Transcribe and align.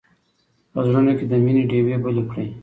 په 0.71 0.79
زړونو 0.87 1.11
کې 1.17 1.25
د 1.27 1.33
مینې 1.43 1.63
ډېوې 1.69 1.95
بلې 2.03 2.23
کړئ. 2.29 2.47